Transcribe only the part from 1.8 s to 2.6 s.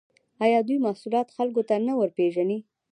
نه ورپېژني؟